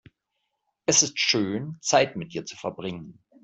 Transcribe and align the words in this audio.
Es 0.87 1.03
ist 1.03 1.19
schön, 1.19 1.77
Zeit 1.79 2.15
mit 2.15 2.33
dir 2.33 2.43
zu 2.43 2.57
verbringen. 2.57 3.19